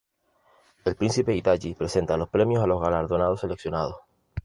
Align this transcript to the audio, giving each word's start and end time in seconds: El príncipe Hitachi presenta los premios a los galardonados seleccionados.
El 0.83 0.95
príncipe 0.95 1.35
Hitachi 1.35 1.75
presenta 1.75 2.17
los 2.17 2.27
premios 2.27 2.63
a 2.63 2.65
los 2.65 2.81
galardonados 2.81 3.41
seleccionados. 3.41 3.97